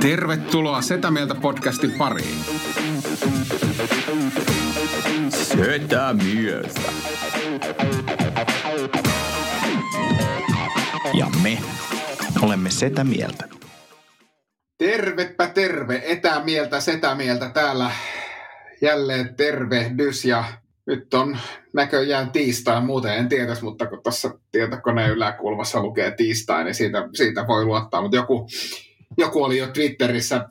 [0.00, 2.38] Tervetuloa Setä Mieltä podcastin pariin.
[5.28, 6.80] Setä mieltä.
[11.14, 11.58] Ja me
[12.42, 13.48] olemme Setä mieltä.
[14.78, 17.90] Tervepä terve, etämieltä, setämieltä täällä.
[18.80, 20.44] Jälleen tervehdys ja
[20.86, 21.38] nyt on
[21.74, 27.46] näköjään tiistai, muuten en tiedä, mutta kun tuossa tietokoneen yläkulmassa lukee tiistai, niin siitä, siitä
[27.46, 28.02] voi luottaa.
[28.02, 28.48] Mutta joku,
[29.18, 30.48] joku oli jo Twitterissä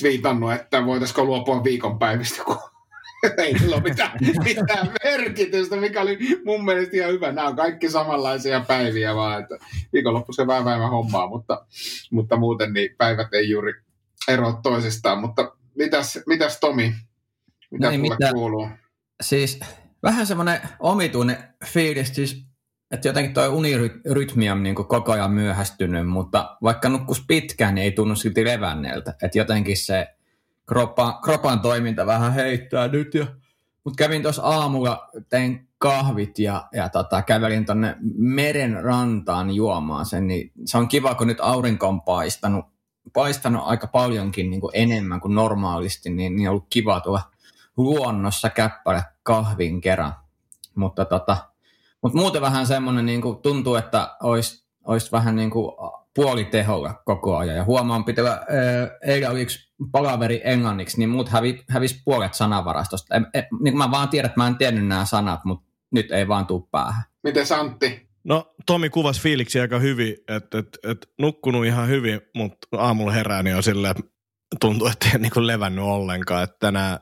[0.00, 2.58] twiitannut, että voitaisiko luopua viikonpäivistä, kun
[3.38, 4.10] ei sillä ole mitään,
[4.44, 7.32] mitään merkitystä, mikä oli mun mielestä ihan hyvä.
[7.32, 9.58] Nämä on kaikki samanlaisia päiviä vaan, että
[9.92, 11.66] viikonloppu se vähän vähemmän hommaa, mutta,
[12.10, 13.72] mutta muuten niin päivät ei juuri
[14.28, 15.18] eroa toisistaan.
[15.18, 16.94] Mutta mitäs, mitäs Tomi,
[17.70, 18.34] mitä No ei sulle mitään.
[18.34, 18.68] kuuluu?
[19.22, 19.60] Siis
[20.02, 22.46] vähän semmoinen omituinen fiilis, siis,
[22.90, 27.92] että jotenkin tuo unirytmi on niin koko ajan myöhästynyt, mutta vaikka nukkus pitkään, niin ei
[27.92, 29.14] tunnu silti levänneeltä.
[29.22, 30.08] Että jotenkin se
[30.66, 33.14] kropan, kropan toiminta vähän heittää nyt.
[33.14, 33.26] Ja...
[33.84, 40.26] Mutta kävin tuossa aamulla, tein kahvit ja, ja tota, kävelin tonne meren rantaan juomaan sen,
[40.26, 42.64] niin se on kiva, kun nyt aurinko on paistanut,
[43.12, 47.20] paistanut aika paljonkin niin kuin enemmän kuin normaalisti, niin, niin on ollut kiva tulla
[47.76, 50.12] luonnossa käppäillä kahvin kerran.
[50.74, 51.36] Mutta tota,
[52.02, 55.72] mut muuten vähän semmoinen niin kuin, tuntuu, että olisi, olisi vähän niin kuin
[56.14, 57.56] puoliteholla koko ajan.
[57.56, 58.40] Ja huomaan pitävä,
[59.06, 63.14] eilen oli yksi palaveri englanniksi, niin muut hävi, hävisi puolet sanavarastosta.
[63.14, 66.28] En, en, niin mä vaan tiedän, että mä en tiennyt nämä sanat, mutta nyt ei
[66.28, 67.02] vaan tuu päähän.
[67.22, 68.08] Miten Antti?
[68.24, 73.42] No Tomi kuvasi fiiliksi aika hyvin, että et, et nukkunut ihan hyvin, mutta aamulla herää
[73.42, 73.94] niin on silleen,
[74.60, 76.42] tuntuu, että ei niinku levännyt ollenkaan.
[76.42, 76.98] Että tänään,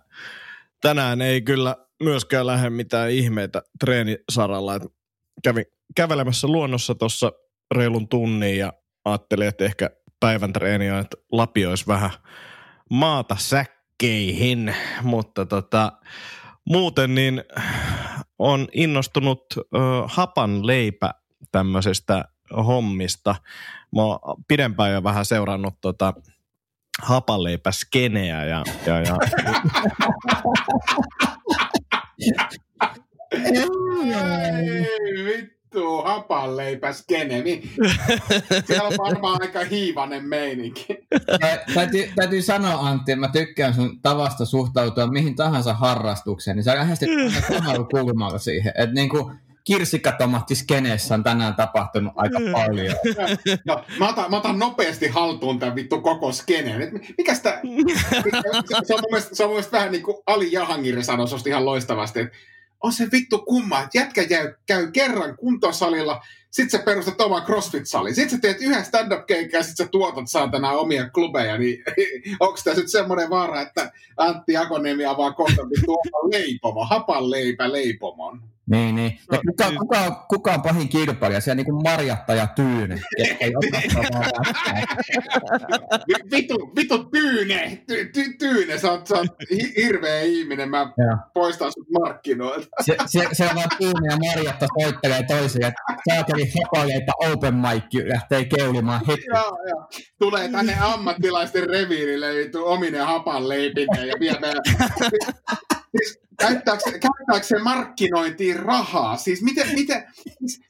[0.82, 4.74] tänään ei kyllä myöskään lähde mitään ihmeitä treenisaralla.
[4.74, 4.82] Et
[5.44, 5.64] kävin
[5.96, 7.32] kävelemässä luonnossa tuossa
[7.74, 8.72] reilun tunnin ja
[9.04, 12.10] ajattelin, että ehkä päivän treeni on, että lapioisi vähän
[12.90, 15.92] maata säkkeihin, mutta tota,
[16.68, 17.44] muuten niin
[18.38, 19.58] on innostunut ö,
[20.06, 21.10] hapan leipä
[21.52, 22.24] tämmöisestä
[22.56, 23.34] hommista.
[23.94, 24.18] Mä oon
[24.48, 26.14] pidempään jo vähän seurannut tota
[27.02, 29.16] hapanleipäskeneä ja, ja, ja
[34.00, 37.42] Ei vittu, hapanleipä skene.
[37.42, 37.62] Mi-
[38.66, 40.86] Siellä on varmaan aika hiivanen meininki.
[41.40, 46.64] Tä- täytyy, täytyy sanoa Antti, että mä tykkään sun tavasta suhtautua mihin tahansa harrastukseen, niin
[46.64, 47.08] sä lähestyt
[47.48, 48.72] samalla kulmalla siihen.
[48.78, 52.96] Että niin kuin kirsikkatomattiskeneessä on tänään tapahtunut aika paljon.
[53.66, 56.82] No, mä, otan, mä otan nopeasti haltuun tämän vittu koko skeneen.
[56.82, 57.60] Et Mikäs tää?
[58.86, 61.64] Se on mun mielestä, se on mun mielestä vähän niin kuin Ali Jahangir sanoi ihan
[61.64, 62.36] loistavasti, että
[62.82, 68.14] on se vittu kumma, että jätkä käy, käy kerran kuntosalilla, sit sä perustat oman CrossFit-salin,
[68.14, 71.84] sit sä teet yhden stand-up-keikan ja sit sä tuotat saatana omia klubeja, niin
[72.40, 77.72] onko tässä nyt semmoinen vaara, että Antti Akoniemi avaa kohta vittu oman leipomo, hapan leipä
[77.72, 78.42] leipomon.
[78.72, 79.18] Niin, niin.
[79.32, 81.40] Ja No, kuka, siis- kuka, kuka on pahin kilpailija?
[81.40, 83.00] Siellä niin kuin Marjatta ja Tyyne.
[83.40, 83.52] ei
[86.30, 91.16] Vitu, vitu Tyyne, ty, ty, Tyyne, sä oot, sä oot hi- hirveä ihminen, mä Joo.
[91.34, 92.66] poistan sut markkinoilta.
[92.80, 95.82] Se, se, se on vaan Tyyne ja Marjatta soittelee toisiaan, että
[96.14, 99.22] saakeli hapaleita open mic lähtee keulimaan heti.
[99.34, 99.88] Joo, joo.
[100.18, 102.26] Tulee tänne ammattilaisten reviirille
[102.64, 104.62] ominen hapan leipinen ja vie meidän...
[105.96, 109.16] Siis, käyttääkö se markkinointiin rahaa?
[109.16, 110.04] Siis miten, miten
[110.38, 110.60] siis,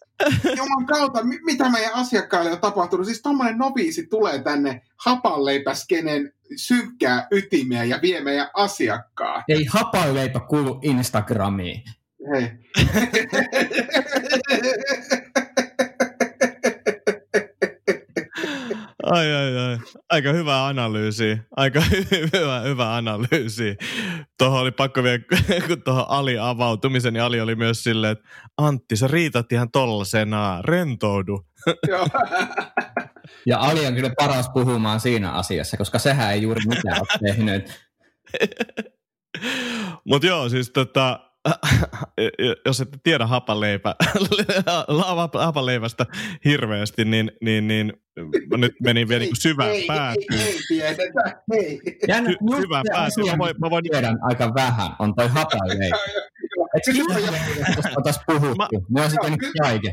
[0.56, 3.06] Juman kautta, mi- mitä meidän asiakkaille on tapahtunut?
[3.06, 9.44] Siis tommonen noviisi tulee tänne hapanleipäskenen synkkää ytimeä ja vie meidän asiakkaan.
[9.49, 11.83] Ei hapaleipä kuulu Instagramiin.
[12.33, 12.50] Hei.
[19.12, 19.78] ai, ai, ai.
[20.10, 21.38] Aika hyvä analyysi.
[21.56, 21.80] Aika
[22.34, 23.76] hyvä, hyvä analyysi.
[24.38, 25.18] Tuohon oli pakko vielä,
[25.68, 28.28] kun tuohon Ali avautumisen, niin Ali oli myös silleen, että
[28.58, 31.47] Antti, sä riitat ihan tollasena, rentoudu.
[31.88, 32.06] Joo.
[33.47, 37.82] Ja Ali on kyllä paras puhumaan siinä asiassa, koska sehän ei juuri mitään ole tehnyt.
[40.04, 41.31] Mutta joo, siis tota,
[42.66, 43.94] jos ette tiedä hapaleipä,
[45.44, 46.06] hapaleivästä
[46.44, 47.92] hirveästi, niin, niin, niin
[48.56, 50.41] nyt menin vielä niin syvään ei, päätyyn.
[50.41, 50.97] Ei, ei
[51.53, 51.80] ei.
[52.09, 53.06] Jännä, Hy- just hyvä se pääty.
[53.21, 55.97] asia, Mä voin- mä voin- tiedän aika vähän, on toi hapaleipä.
[56.77, 57.15] Et Kysypä,
[57.77, 59.92] jos oltaisiin puhuttu, Mä- mä olisin tehnyt kaiken.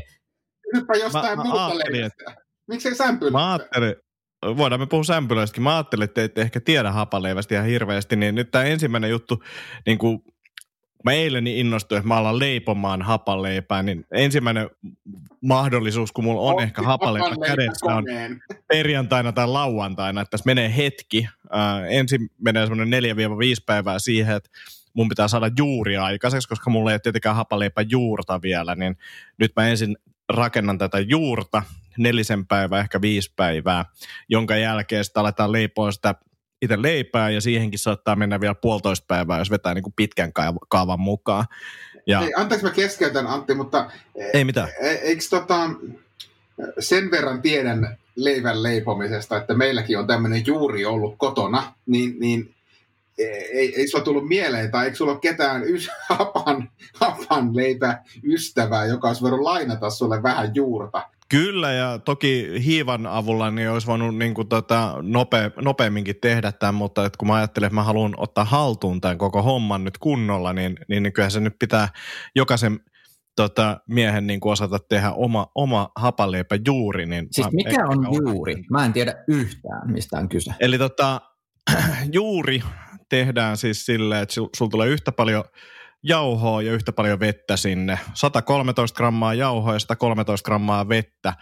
[0.72, 2.34] kysypä jostain Mä- muuta leivästä.
[2.68, 3.30] Miksei sämpylä?
[3.30, 3.94] Mä ajattelin,
[4.56, 5.62] voidaan me puhua sämpylöistäkin.
[5.62, 9.42] Mä ajattelin, että ette ehkä tiedä hapaleivästä ihan hirveästi, niin nyt tämä ensimmäinen juttu,
[9.86, 10.20] niin kuin
[11.04, 14.70] mä eilen innostuin, että mä alan leipomaan hapanleipää, niin ensimmäinen
[15.40, 18.04] mahdollisuus, kun mulla on Otti ehkä hapanleipä hapanleipä kädessä, on
[18.68, 21.28] perjantaina tai lauantaina, että tässä menee hetki.
[21.54, 23.06] Äh, ensin menee semmoinen 4-5
[23.66, 24.50] päivää siihen, että
[24.94, 28.96] mun pitää saada juuri aikaiseksi, koska mulla ei ole tietenkään hapanleipä juurta vielä, niin
[29.38, 29.96] nyt mä ensin
[30.28, 31.62] rakennan tätä juurta
[31.98, 33.84] nelisen päivää, ehkä viisi päivää,
[34.28, 36.14] jonka jälkeen sitten aletaan leipoa sitä
[36.62, 40.66] itse leipää ja siihenkin saattaa mennä vielä puolitoista päivää, jos vetää niin kuin pitkän kaav-
[40.68, 41.44] kaavan mukaan.
[42.06, 43.90] Ja Ei, anteeksi mä keskeytän Antti, mutta
[44.34, 44.68] ei mitään.
[44.80, 45.70] e- eikö tota,
[46.78, 52.54] sen verran tiedän leivän leipomisesta, että meilläkin on tämmöinen juuri ollut kotona, niin, niin
[53.18, 57.98] e- ei, ei sulla tullut mieleen, tai eikö sulla ole ketään ys, hapan, hapan leipä
[58.24, 61.08] ystävää, joka olisi voinut lainata sulle vähän juurta?
[61.30, 66.74] Kyllä, ja toki hiivan avulla niin olisi voinut niin kuin, tota, nope, nopeamminkin tehdä tämän,
[66.74, 70.52] mutta että kun mä ajattelen, että mä haluan ottaa haltuun tämän koko homman nyt kunnolla,
[70.52, 71.88] niin, niin, kyllähän se nyt pitää
[72.36, 72.80] jokaisen
[73.36, 77.06] tota, miehen niin kuin osata tehdä oma, oma hapanleipä juuri.
[77.06, 78.54] Niin Siis mä- mikä on juuri?
[78.70, 80.54] Mä en tiedä yhtään, mistä on kyse.
[80.60, 81.20] Eli tota,
[82.12, 82.62] juuri
[83.08, 85.44] tehdään siis silleen, että sul, sul tulee yhtä paljon
[86.02, 87.98] jauhoa ja yhtä paljon vettä sinne.
[88.14, 91.32] 113 grammaa jauhoa ja 113 grammaa vettä.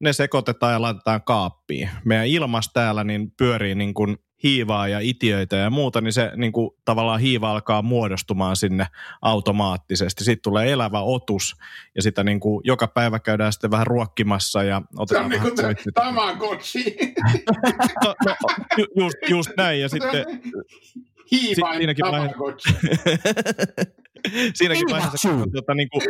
[0.00, 1.90] Ne sekoitetaan ja laitetaan kaappiin.
[2.04, 6.52] Meidän ilmas täällä niin pyörii niin kuin hiivaa ja itiöitä ja muuta, niin se niin
[6.52, 8.86] kuin tavallaan hiiva alkaa muodostumaan sinne
[9.22, 10.24] automaattisesti.
[10.24, 11.56] Sitten tulee elävä otus
[11.94, 15.40] ja sitä niin kuin joka päivä käydään sitten vähän ruokkimassa ja Se otetaan on niin
[15.40, 16.00] vähän kuin se koitteita.
[16.00, 16.96] Tamagotchi.
[18.04, 18.34] no, no,
[18.76, 20.24] ju- just, just näin ja sitten
[21.32, 22.36] Hiivain Si- siinäkin vaiheessa-.
[24.54, 26.02] Siinäkin vaiheessa, kun on tota, niin kuin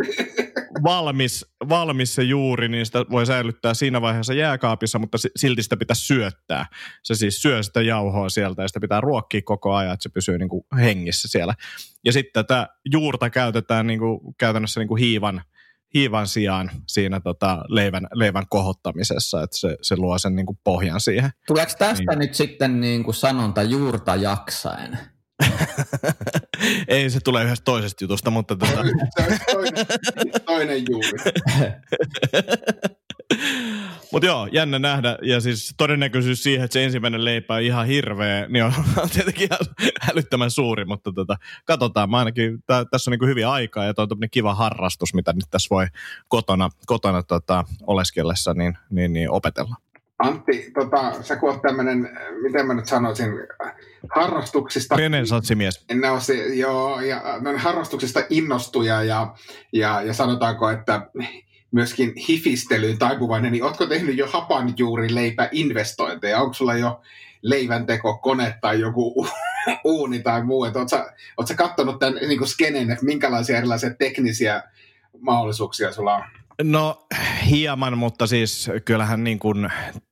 [0.83, 5.77] valmis, valmis se juuri, niin sitä voi säilyttää siinä vaiheessa jääkaapissa, mutta si- silti sitä
[5.77, 6.67] pitää syöttää.
[7.03, 10.39] Se siis syö sitä jauhoa sieltä ja sitä pitää ruokkia koko ajan, että se pysyy
[10.39, 11.55] niin kuin hengissä siellä.
[12.05, 15.43] Ja sitten tätä juurta käytetään niin kuin, käytännössä niin kuin hiivan,
[15.95, 21.01] hiivan sijaan siinä tota, leivän, leivän kohottamisessa, että se, se luo sen niin kuin pohjan
[21.01, 21.31] siihen.
[21.47, 22.19] Tuleeko tästä Niin.
[22.19, 24.99] nyt sitten niin kuin sanonta juurta jaksaen?
[26.89, 28.83] Ei se tule yhdestä toisesta jutusta, mutta tota,
[29.17, 29.87] Se on toinen,
[30.47, 31.11] toinen juuri.
[34.13, 35.19] Mutta joo, jännä nähdä.
[35.23, 38.65] Ja siis todennäköisyys siihen, että se ensimmäinen leipä on ihan hirveä, niin
[39.03, 40.85] on tietenkin ihan älyttömän suuri.
[40.85, 42.11] Mutta tota, katsotaan.
[42.11, 45.45] Mä ainakin, tää, tässä on niinku hyvin aikaa ja toi on kiva harrastus, mitä nyt
[45.51, 45.87] tässä voi
[46.29, 49.77] kotona, kotona tota, oleskellessa niin, niin, niin opetella.
[50.19, 52.11] Antti, tota, sä kun oot tämmönen,
[52.43, 53.29] miten mä nyt sanoisin,
[54.15, 54.97] harrastuksista...
[54.97, 55.85] Renesanssimies.
[55.95, 59.35] No se, joo, ja no, harrastuksista innostuja ja,
[59.73, 61.11] ja, ja sanotaanko, että
[61.77, 66.41] myöskin hifistelyyn taipuvainen, niin ootko tehnyt jo hapanjuurileipä investointeja?
[66.41, 67.01] Onko sulla jo
[67.43, 69.27] leivänteko kone tai joku
[69.85, 70.65] uuni tai muu?
[70.65, 74.63] Että oot, sä, kattonut tämän niin skenen, että minkälaisia erilaisia teknisiä
[75.21, 76.23] mahdollisuuksia sulla on?
[76.63, 77.07] No
[77.51, 79.71] hieman, mutta siis kyllähän niin kuin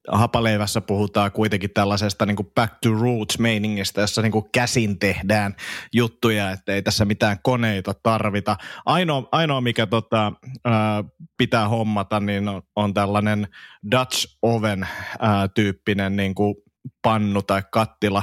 [0.09, 5.55] hapaleivässä puhutaan kuitenkin tällaisesta niin kuin back to roots meiningistä, jossa niin kuin käsin tehdään
[5.93, 8.57] juttuja, että ei tässä mitään koneita tarvita.
[8.87, 10.33] Ainoa, ainoa mikä tota,
[10.65, 11.05] ää,
[11.37, 13.49] pitää hommata, niin on, on tällainen
[13.91, 14.89] Dutch oven
[15.21, 16.55] ää, tyyppinen niin kuin
[17.03, 18.23] pannu tai kattila,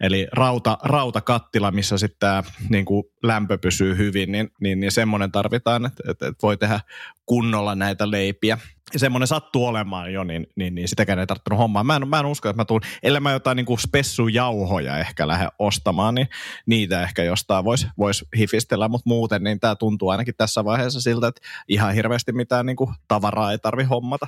[0.00, 5.32] eli rauta, rautakattila, missä sitten tämä niin kuin lämpö pysyy hyvin, niin, niin, niin semmoinen
[5.32, 6.80] tarvitaan, että, että, voi tehdä
[7.26, 8.58] kunnolla näitä leipiä.
[8.96, 11.84] Semmoinen sattuu olemaan jo, niin, niin, niin sitäkään ei tarttunut hommaa.
[11.84, 15.28] Mä en, mä en usko, että mä tuun, ellei mä jotain niin kuin spessujauhoja ehkä
[15.28, 16.28] lähde ostamaan, niin
[16.66, 21.26] niitä ehkä jostain voisi vois hifistellä, mutta muuten niin tämä tuntuu ainakin tässä vaiheessa siltä,
[21.26, 24.26] että ihan hirveästi mitään niin kuin tavaraa ei tarvi hommata.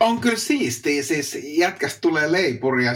[0.00, 2.92] On kyllä siistiä, siis jätkästä tulee leipuri ja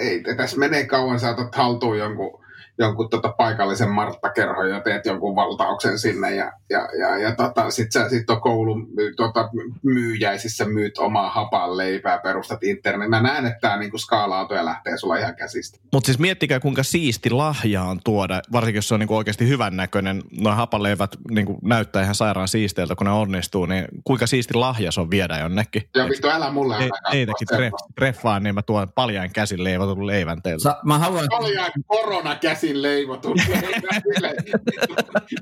[0.00, 2.41] ei, tässä menee kauan, sä otat haltuun jonkun,
[2.78, 7.92] jonkun tota paikallisen Martta-kerhon ja teet jonkun valtauksen sinne ja, ja, ja, ja tota, sit
[7.92, 9.48] sä sit on koulun tota,
[9.82, 13.08] myyjäisissä myyt omaa hapan leipää, perustat internet.
[13.08, 15.78] Mä näen, että tämä niinku skaalautuu ja lähtee sulla ihan käsistä.
[15.92, 19.76] Mutta siis miettikää, kuinka siisti lahja on tuoda, varsinkin jos se on niinku oikeasti hyvän
[19.76, 20.22] näköinen.
[20.40, 25.00] Nuo hapanleivät niinku näyttää ihan sairaan siisteiltä, kun ne onnistuu, niin kuinka siisti lahja se
[25.00, 25.82] on viedä jonnekin.
[25.94, 26.76] Ja vittu, älä mulle
[27.12, 30.62] Ei, tuo treff, treffaan, niin mä tuon paljain käsin leivotun leivän teiltä.
[30.62, 34.02] Sa- mä haluan, Paljaan koronakäsin leivotun leivän.
[34.14, 34.36] Silleen,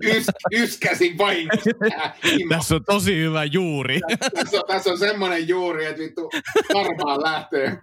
[0.03, 1.71] Ys, yskäsin vahingossa.
[2.25, 2.49] himaan.
[2.49, 4.01] Tässä on tosi hyvä juuri.
[4.35, 6.31] tässä, on, tässä on semmoinen juuri, että vittu
[6.75, 7.79] varmaan lähtee.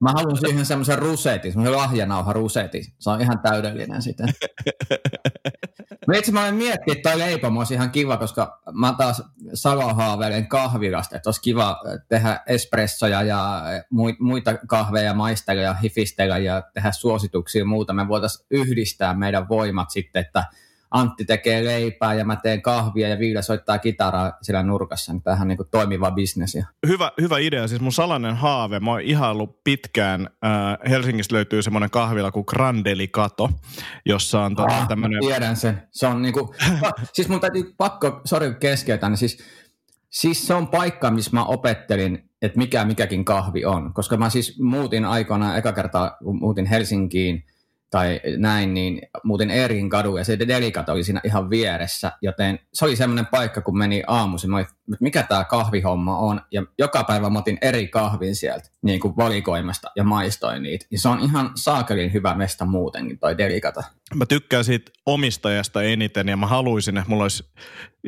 [0.00, 2.84] Mä haluan siihen semmoisen rusetin, semmoisen lahjanauha rusetin.
[2.98, 4.28] Se on ihan täydellinen sitten.
[6.06, 9.22] Mä itse mä olen miettinyt, että toi leipomo olisi ihan kiva, koska mä taas
[9.54, 16.62] salohaaveilen kahvilasta, että olisi kiva tehdä espressoja ja mui- muita kahveja maistella ja hifistellä ja
[16.74, 17.92] tehdä suosituksia ja muuta.
[17.92, 20.44] Me voitaisiin yhdistää meidän voimat sitten, että
[20.90, 25.12] Antti tekee leipää ja mä teen kahvia ja Viila soittaa kitaraa siellä nurkassa.
[25.12, 26.58] Niin tämähän on niin kuin toimiva bisnes.
[26.86, 27.68] Hyvä, hyvä idea.
[27.68, 30.28] Siis mun salainen haave, mä oon ihaillut pitkään.
[30.44, 33.50] Äh, Helsingistä löytyy semmoinen kahvila kuin Grandeli Kato,
[34.06, 35.20] jossa on tota, Ah, tämmöinen...
[35.20, 35.82] tiedän sen.
[35.90, 36.54] Se on niinku,
[37.14, 39.38] siis mun täytyy pakko, sori keskeytän, siis,
[40.10, 43.94] siis se on paikka, missä mä opettelin, että mikä mikäkin kahvi on.
[43.94, 47.44] Koska mä siis muutin aikoinaan, eka kertaa kun muutin Helsinkiin
[47.90, 52.84] tai näin, niin muutin Eerin kadu ja se Delikat oli siinä ihan vieressä, joten se
[52.84, 54.64] oli semmoinen paikka, kun meni aamuisin, mä
[55.00, 59.90] mikä tämä kahvihomma on, ja joka päivä mä otin eri kahvin sieltä niin kuin valikoimasta
[59.96, 60.86] ja maistoin niitä.
[60.90, 63.82] Ja se on ihan saakelin hyvä mesta muutenkin, toi Delikata.
[64.14, 67.44] mä tykkään siitä omistajasta eniten ja mä haluaisin, että mulla olisi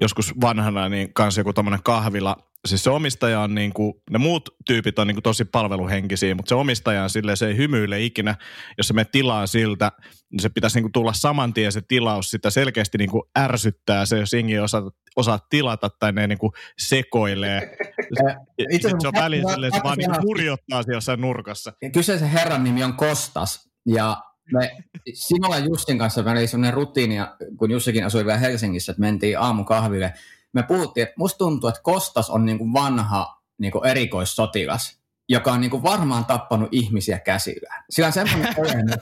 [0.01, 2.37] joskus vanhana niin kanssa joku tommonen kahvila.
[2.69, 6.49] Siis se omistaja on niin kuin, ne muut tyypit on niin kuin tosi palveluhenkisiä, mutta
[6.49, 8.35] se omistaja on silleen, se ei hymyile ikinä.
[8.79, 9.93] Jos se me tilaa siltä,
[10.33, 12.31] niin se pitäisi niin kuin tulla saman tien se tilaus.
[12.31, 16.53] Sitä selkeästi niin kuin ärsyttää se, jos Ingi osaa, osaa tilata tai ne niin kuin
[16.79, 17.77] sekoilee.
[18.71, 21.73] Itse se on väliin silleen, se vaan niin kuin siellä jossain nurkassa.
[21.93, 24.77] kyseisen herran nimi on Kostas, ja me
[25.15, 27.17] Simola Justin kanssa meillä oli sellainen rutiini,
[27.57, 30.15] kun Jussikin asui vielä Helsingissä, että mentiin aamukahville.
[30.53, 35.53] Me puhuttiin, että musta tuntuu, että Kostas on niin kuin vanha niin kuin erikoissotilas, joka
[35.53, 37.85] on niin kuin varmaan tappanut ihmisiä käsillään.
[37.91, 38.97] Sillä on semmoinen olennus,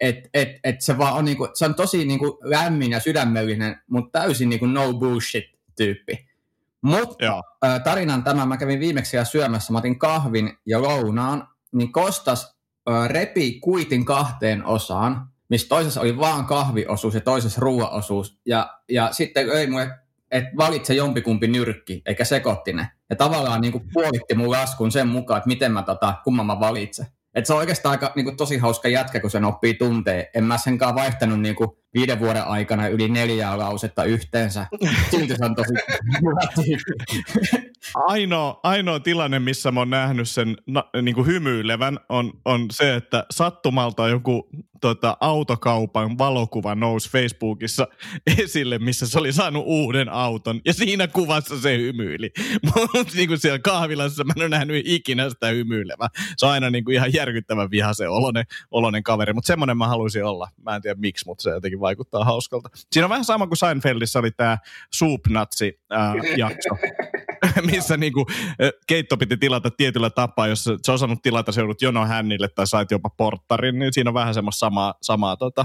[0.00, 3.00] että et, et se, vaan on niin kuin, se on tosi niin kuin lämmin ja
[3.00, 5.44] sydämellinen, mutta täysin niin kuin no bullshit
[5.76, 6.28] tyyppi.
[6.80, 7.42] Mutta
[7.84, 12.58] tarinan tämän, mä kävin viimeksi siellä syömässä, mä otin kahvin ja lounaan, niin Kostas
[13.06, 18.38] repi kuitin kahteen osaan, missä toisessa oli vaan kahviosuus ja toisessa ruoaosuus.
[18.46, 19.90] Ja, ja sitten ei mulle,
[20.30, 22.86] että valitse jompikumpi nyrkki, eikä sekoittinen.
[23.10, 26.60] Ja tavallaan niin kuin puolitti mun laskun sen mukaan, että miten mä tota, kumman mä
[26.60, 27.06] valitsen.
[27.34, 30.30] Et se on oikeastaan aika niin kuin, tosi hauska jätkä, kun sen oppii tuntee.
[30.34, 34.66] En mä senkaan vaihtanut niin kuin, viiden vuoden aikana yli neljää lausetta yhteensä.
[35.10, 35.74] Silti se on tosi.
[37.94, 42.94] Ainoa, ainoa tilanne, missä mä oon nähnyt sen na, niin kuin hymyilevän, on, on se,
[42.94, 44.48] että sattumalta joku
[44.80, 47.88] tota, autokaupan valokuva nousi Facebookissa
[48.38, 52.30] esille, missä se oli saanut uuden auton, ja siinä kuvassa se hymyili.
[52.94, 56.08] Mutta niin kuin siellä kahvilassa mä en ole nähnyt ikinä sitä hymyilevää.
[56.36, 60.24] Se on aina niin kuin ihan järkyttävän vihaisen olonen, olonen kaveri, mutta semmoinen mä haluaisin
[60.24, 60.48] olla.
[60.62, 62.68] Mä en tiedä miksi, mutta se jotenkin vaikuttaa hauskalta.
[62.92, 64.58] Siinä on vähän sama kuin Seinfeldissä oli tämä
[64.94, 66.76] Soup-natsi-jakso
[67.70, 68.26] missä niinku,
[68.62, 72.48] ö, keitto piti tilata tietyllä tapaa, jos se se osannut tilata, se joudut jonon hännille
[72.48, 75.64] tai sait jopa porttarin, niin siinä on vähän semmoista samaa, samaa tota,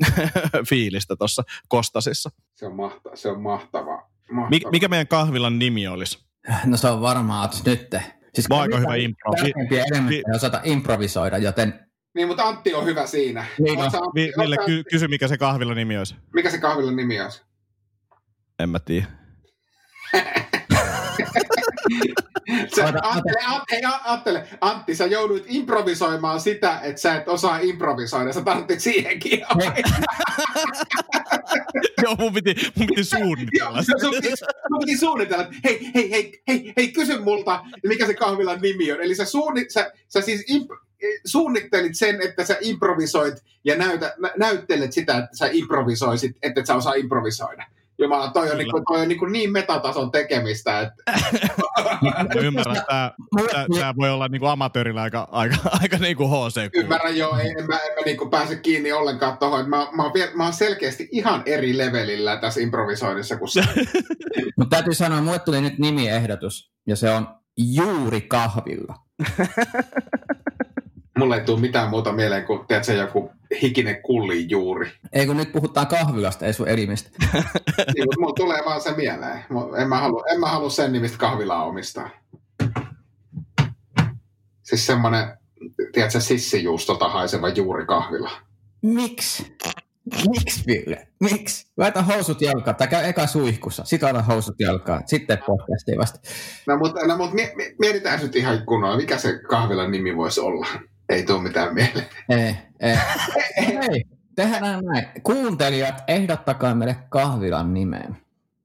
[0.68, 2.30] fiilistä tuossa Kostasissa.
[2.54, 4.08] Se on, mahta, se on mahtava.
[4.32, 4.50] mahtava.
[4.50, 6.24] Mik, mikä meidän kahvilan nimi olisi?
[6.64, 8.14] No se on varmaan että nyt.
[8.34, 9.32] Siis Mä aika hyvä impro.
[9.36, 11.83] Tärkeimpiä elementtejä osata improvisoida, joten
[12.14, 13.44] Niin, mutta Antti on hyvä siinä.
[13.58, 16.14] Niin sä, Antti, Vi, Ville, ky, kysy mikä se kahvilan nimi olisi.
[16.34, 17.42] Mikä se kahvilan nimi olisi?
[18.58, 19.06] En mä tiedä.
[22.76, 27.58] Sä, Anttele, Ant, hei, A- Anttele, Antti, sä jouduit improvisoimaan sitä, että sä et osaa
[27.58, 28.32] improvisoida.
[28.32, 29.40] Sä tarvitset siihenkin.
[32.02, 33.82] Joo, mun piti, mun piti Joo, suunnitella.
[33.82, 38.06] sun, sun, piti, sun piti suunnitella, että hei, hei, hei, hei, hei, kysy multa, mikä
[38.06, 39.02] se kahvilan nimi on.
[39.02, 40.70] Eli sä, suunni, sä, sä siis imp,
[41.24, 43.34] suunnittelit sen, että sä improvisoit
[43.64, 47.66] ja näytä, nä, näyttelet sitä, että sä improvisoisit, että et sä osaa improvisoida.
[47.98, 51.02] Jumala, toi on, niinku, toi on niinku niin metatason tekemistä, että
[52.34, 53.12] Mä ymmärrän, että tää,
[53.52, 56.70] tää, tää voi olla niinku amatöörillä aika, aika, aika niinku HC.
[56.74, 59.70] ymmärrän jo, en, en mä, en mä niinku pääse kiinni ollenkaan tuohon.
[59.70, 63.64] Mä, mä, oon mä oon selkeästi ihan eri levelillä tässä improvisoinnissa kuin sä.
[64.58, 68.94] mutta täytyy sanoa, mulle tuli nyt nimiehdotus, ja se on juuri kahvilla.
[71.18, 73.30] Mulle ei tule mitään muuta mieleen kuin, tiedätkö, joku
[73.62, 74.92] hikinen kulli juuri.
[75.12, 77.10] Ei kun nyt puhutaan kahvilasta, ei sun elimistä.
[77.94, 79.44] Niin, mutta mulla tulee vaan se mieleen.
[79.76, 82.10] En mä halua, en mä halua sen nimistä kahvilaa omistaa.
[84.62, 85.38] Siis semmonen,
[85.92, 88.30] tiedätkö, sissijuustolta haiseva juuri kahvila.
[88.82, 89.56] Miksi?
[90.30, 91.08] Miksi, Ville?
[91.20, 91.66] Miksi?
[91.76, 96.20] Laita housut jalkaan, tai käy eka suihkussa, sit laita housut jalkaan, sitten podcastiin vasta.
[96.66, 100.40] No mutta, no, mutta mie- mie- mietitään nyt ihan kunnolla, mikä se kahvilan nimi voisi
[100.40, 100.66] olla.
[101.08, 102.06] Ei tule mitään mieleen.
[102.28, 102.96] Ei, ei.
[103.66, 104.04] Hei,
[104.36, 105.06] tehdään näin.
[105.22, 108.08] Kuuntelijat, ehdottakaa meille kahvilan nimeä.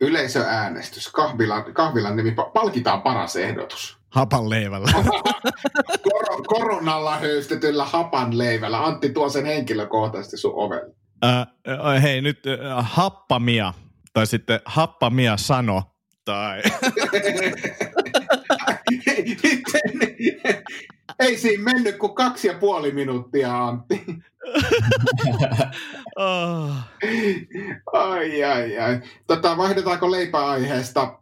[0.02, 4.00] Yleisöäänestys, kahvilan, kahvilan nimi, pa- palkitaan paras ehdotus.
[4.10, 4.92] Hapan leivällä.
[6.12, 8.86] Kor- koronalla höystetyllä hapan leivällä.
[8.86, 10.96] Antti tuo sen henkilökohtaisesti sun ovelle.
[11.26, 13.74] Äh, hei nyt äh, happamia,
[14.14, 15.84] tai sitten happamia sano,
[16.26, 16.62] tai
[21.20, 24.06] Ei siinä mennyt kuin kaksi ja puoli minuuttia, Antti.
[26.16, 26.72] oh.
[27.94, 29.00] Ai, ai, ai.
[29.28, 31.20] Tota, vaihdetaanko leipäaiheesta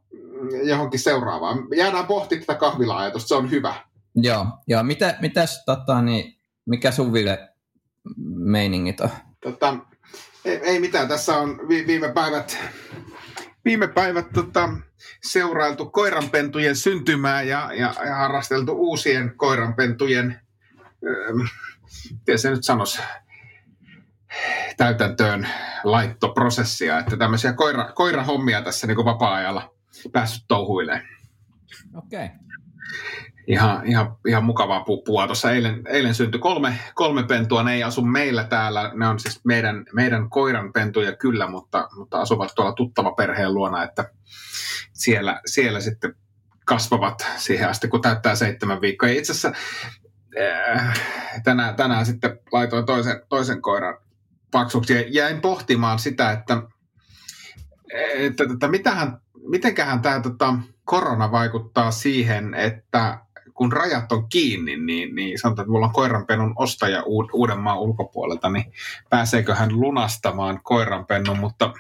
[0.64, 1.68] johonkin seuraavaan?
[1.76, 3.74] Jäädään pohtimaan tätä kahvila-ajatusta, se on hyvä.
[4.16, 4.84] Joo, joo.
[4.84, 7.50] Mitä, mitäs, tota, niin, mikä sun Ville
[8.28, 9.10] meiningit on?
[9.44, 9.78] Tota,
[10.46, 12.58] ei, ei mitään, tässä on vi, viime päivät,
[13.66, 14.70] viime päivät tota,
[15.24, 20.42] seurailtu koiranpentujen syntymää ja, ja, ja harrasteltu uusien koiranpentujen,
[21.06, 21.34] öö,
[22.12, 23.02] miten se nyt sanoisi,
[24.78, 25.48] täytäntöön
[25.84, 29.74] laittoprosessia, että tämmöisiä koira, koirahommia tässä niin vapaa-ajalla
[30.12, 31.06] päässyt touhuilemaan.
[31.96, 32.26] Okei.
[32.26, 32.38] Okay.
[33.48, 35.28] Ihan, ihan, ihan mukavaa puppua.
[35.28, 37.64] Tuossa eilen, eilen syntyi kolme, kolme pentua.
[37.64, 38.92] Ne ei asu meillä täällä.
[38.96, 43.84] Ne on siis meidän, meidän koiran pentuja kyllä, mutta, mutta asuvat tuolla tuttava perheen luona,
[43.84, 44.10] että
[44.94, 46.16] siellä, siellä sitten
[46.66, 49.10] kasvavat siihen asti, kun täyttää seitsemän viikkoa.
[49.10, 49.52] Itse asiassa
[50.42, 51.02] äh,
[51.44, 53.98] tänään, tänään sitten laitoin toisen, toisen koiran
[54.52, 56.62] paksuksi ja jäin pohtimaan sitä, että,
[58.16, 59.18] että, että mitähän,
[59.50, 60.54] mitenköhän tämä tota,
[60.86, 63.20] korona vaikuttaa siihen, että
[63.58, 68.72] kun rajat on kiinni, niin, niin sanotaan, että mulla on koiranpennun ostaja Uudenmaan ulkopuolelta, niin
[69.10, 71.74] pääseekö hän lunastamaan koiranpennun, mutta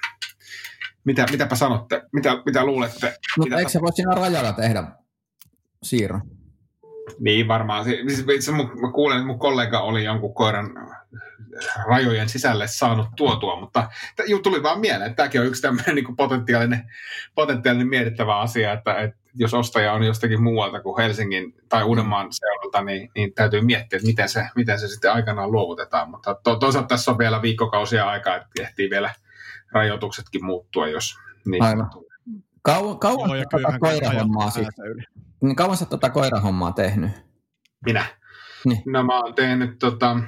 [1.03, 2.01] mitä, mitäpä sanotte?
[2.11, 3.17] Mitä, mitä luulette?
[3.37, 4.83] No, mitä eikö se voi siinä rajalla tehdä
[5.83, 6.21] siirron?
[7.19, 7.83] Niin varmaan.
[7.83, 10.69] Siis, itse mä kuulen, että mun kollega oli jonkun koiran
[11.87, 13.89] rajojen sisälle saanut tuotua, mutta
[14.43, 16.91] tuli vaan mieleen, että tämäkin on yksi tämmöinen niin potentiaalinen,
[17.35, 22.81] potentiaalinen mietittävä asia, että, että jos ostaja on jostakin muualta kuin Helsingin tai Uudenmaan seudulta,
[22.81, 26.09] niin, niin täytyy miettiä, että miten se, miten se sitten aikanaan luovutetaan.
[26.09, 29.13] Mutta to, toisaalta tässä on vielä viikkokausia aikaa, että ehtii vielä
[29.71, 31.15] rajoituksetkin muuttua, jos
[31.45, 31.89] niin Aivan.
[32.61, 34.67] Kauan, kauan Joo, tätä koirahommaa siis.
[35.41, 37.11] Niin kauan sä tätä koirahommaa tehnyt?
[37.85, 38.05] Minä?
[38.65, 38.81] Niin.
[38.85, 40.19] No mä oon tehnyt, tota,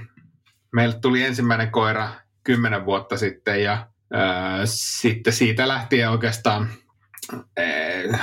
[0.74, 2.10] meille tuli ensimmäinen koira
[2.44, 6.70] kymmenen vuotta sitten ja ää, sitten siitä lähtien oikeastaan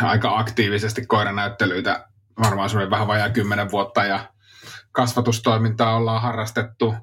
[0.02, 2.08] aika aktiivisesti koiranäyttelyitä,
[2.42, 4.20] varmaan semmoinen vähän vajaa kymmenen vuotta ja
[4.92, 6.94] kasvatustoimintaa ollaan harrastettu.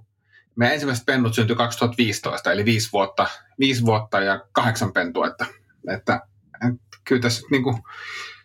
[0.56, 3.28] Me ensimmäiset pennut syntyi 2015, eli viisi vuotta,
[3.60, 5.46] viisi vuotta ja kahdeksan pentua, että,
[5.90, 6.22] että,
[6.70, 7.78] että kyllä tässä niin kuin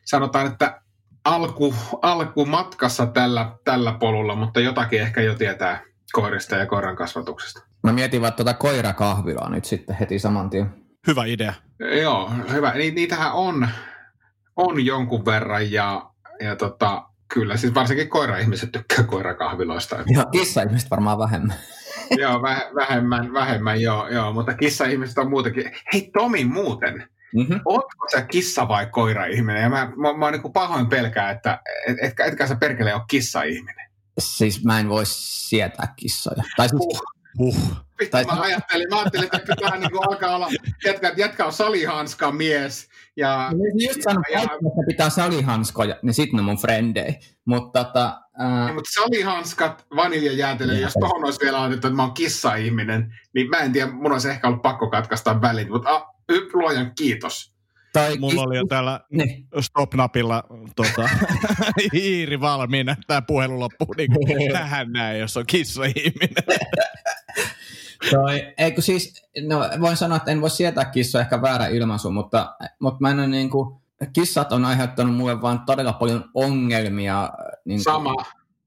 [0.05, 0.83] sanotaan, että
[1.25, 5.83] alku, alku matkassa tällä, tällä polulla, mutta jotakin ehkä jo tietää
[6.13, 7.61] koirista ja koiran kasvatuksesta.
[7.83, 10.88] Mä mietin vaan tuota koirakahvilaa nyt sitten heti saman tien.
[11.09, 11.55] Hyvä idea.
[12.03, 12.73] Joo, hyvä.
[12.75, 13.69] Ni, niitähän on,
[14.57, 19.97] on jonkun verran ja, ja tota, kyllä siis varsinkin koira-ihmiset tykkää koirakahviloista.
[20.07, 21.57] Joo, kissa-ihmiset varmaan vähemmän.
[22.23, 25.71] joo, väh, vähemmän, vähemmän joo, joo, mutta kissa-ihmiset on muutenkin.
[25.93, 27.61] Hei Tomi muuten, Mm-hmm.
[27.65, 29.63] Oletko sä kissa vai koira-ihminen?
[29.63, 33.91] Ja mä, mä, mä niin pahoin pelkää, että et, etkä, etkä sä perkele ole kissa-ihminen.
[34.19, 36.43] Siis mä en voi sietää kissoja.
[36.57, 37.01] Tai siis, uh.
[37.39, 37.57] Uh.
[38.11, 38.25] tai...
[38.25, 40.49] mä ajattelin, mä ajattelin, että tämä niin kuin alkaa olla,
[40.85, 42.89] jätkä, jätkä on salihanska mies.
[43.17, 47.15] Ja, no, niin just sanon, ja, että pitää salihanskoja, niin sitten ne mun frendei.
[47.45, 48.65] Mutta tota, ää...
[48.65, 53.57] niin, mutta salihanskat, vaniljajäätelö, jos tohon olisi vielä annettu, että mä oon kissa-ihminen, niin mä
[53.57, 56.15] en tiedä, mun olisi ehkä ollut pakko katkaista välit, mutta a,
[56.53, 57.59] luojan kiitos.
[57.93, 59.47] Tai Mulla oli jo täällä niin.
[59.61, 60.43] stop-napilla
[60.77, 61.09] tota,
[61.93, 66.45] hiiri valmiina, tämä puhelu loppuu niin kuin tähän näin, jos on kissa-ihminen.
[68.11, 72.57] Toi, eikö siis, no voin sanoa, että en voi sietää kissoa, ehkä väärä ilmaisu, mutta,
[72.79, 73.79] mutta mä en ole niin kuin,
[74.13, 77.31] kissat on aiheuttanut mulle vaan todella paljon ongelmia
[77.65, 78.15] niin kuin, Sama.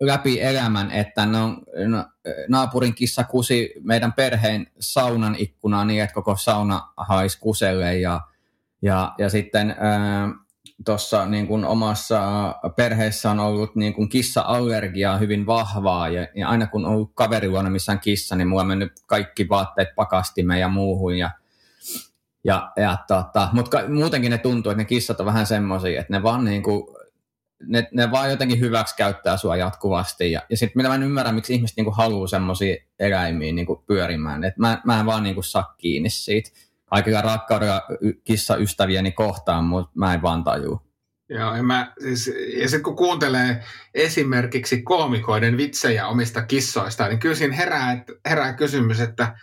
[0.02, 2.06] läpi elämän, että no, no,
[2.48, 8.22] naapurin kissa kusi meidän perheen saunan ikkunaa niin, että koko sauna haisi kuselle ja,
[8.82, 9.76] ja, ja sitten
[10.86, 12.22] tuossa niin kuin omassa
[12.76, 17.70] perheessä on ollut niin kuin kissa-allergiaa hyvin vahvaa ja, ja aina kun on ollut kaveriluona
[17.70, 21.32] missä on kissa, niin mulla on mennyt kaikki vaatteet pakastimeen ja muuhun ja
[22.44, 26.24] ja, ja tota, mutta muutenkin ne tuntuu, että ne kissat on vähän semmoisia, että ne
[26.24, 26.84] vaan niin kuin,
[27.67, 30.32] ne, ne vaan jotenkin hyväksi käyttää sua jatkuvasti.
[30.32, 34.44] Ja, ja sitten mitä mä en ymmärrä, miksi ihmiset niin haluaa semmoisia eläimiä niin pyörimään.
[34.44, 36.50] Et mä, mä en vaan niin saa kiinni siitä
[36.91, 37.82] aika rakkaudella
[38.23, 40.84] kissaystäviäni kohtaan, mutta mä en vaan tajua.
[41.30, 47.36] Joo, ja, mä, siis, ja sitten kun kuuntelee esimerkiksi koomikoiden vitsejä omista kissoista, niin kyllä
[47.36, 49.36] siinä herää, herää kysymys, että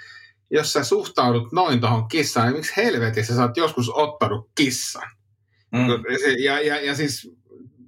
[0.50, 5.10] jos sä suhtaudut noin tuohon kissaan, niin miksi helvetissä sä oot joskus ottanut kissan?
[5.72, 5.88] Mm.
[6.44, 7.30] Ja, ja, ja siis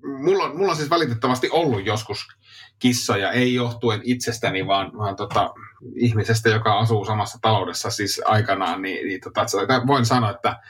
[0.02, 2.18] mulla, mulla on siis valitettavasti ollut joskus
[2.78, 5.50] kissoja, ei johtuen itsestäni, vaan, vaan tota,
[5.96, 9.46] ihmisestä, joka asuu samassa taloudessa siis aikanaan, niin, niin tota,
[9.86, 10.60] voin sanoa, että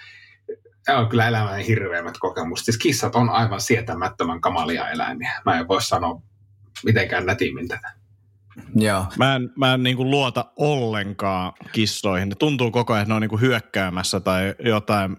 [0.88, 2.64] on kyllä elämän hirveimmät kokemukset.
[2.64, 5.32] Siis kissat on aivan sietämättömän kamalia eläimiä.
[5.44, 6.22] Mä en voi sanoa
[6.84, 7.92] mitenkään nätimmin tätä.
[8.74, 9.06] Joo.
[9.18, 12.28] Mä en, mä en niinku luota ollenkaan kissoihin.
[12.28, 15.16] Ne tuntuu koko ajan, että ne on niinku hyökkäämässä tai jotain.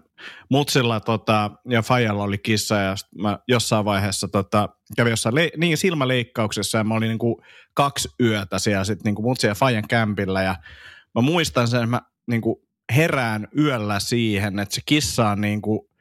[0.50, 5.78] Mutsilla tota, ja Fajalla oli kissa ja mä jossain vaiheessa tota, kävin jossain le- niin
[5.78, 7.42] silmäleikkauksessa ja mä olin niinku
[7.74, 10.56] kaksi yötä siellä sit niinku Mutsin ja Fajan kämpillä ja
[11.14, 15.91] mä muistan sen, että mä niinku herään yöllä siihen, että se kissa on niinku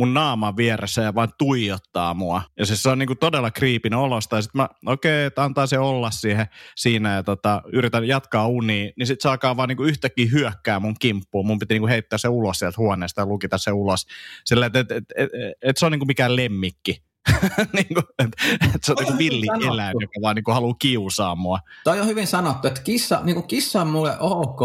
[0.00, 2.42] mun naaman vieressä ja vaan tuijottaa mua.
[2.58, 4.36] Ja siis se on niinku todella kriipin olosta.
[4.36, 8.46] Ja sit mä, okei, okay, että antaa se olla siihen, siinä ja tota, yritän jatkaa
[8.46, 8.90] unia.
[8.96, 11.46] Niin sit se alkaa vaan niinku yhtäkkiä hyökkää mun kimppuun.
[11.46, 14.06] Mun piti niinku heittää se ulos sieltä huoneesta ja lukita se ulos.
[14.44, 15.30] Sillä että et, et, et,
[15.62, 17.02] et se on niinku mikään lemmikki.
[17.72, 18.28] niinku, et,
[18.74, 21.58] et se on niinku villi eläin, joka vaan niinku haluaa kiusaa mua.
[21.84, 24.60] Toi on hyvin sanottu, että kissa, niinku kissa on mulle ok,